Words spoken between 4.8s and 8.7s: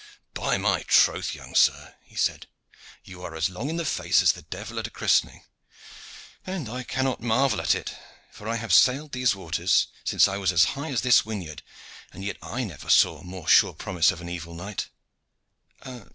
a christening, and I cannot marvel at it, for I